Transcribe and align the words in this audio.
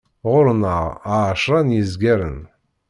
Ɣur-neɣ 0.31 0.83
εecra 1.19 1.59
n 1.61 1.75
yizgaren. 1.75 2.39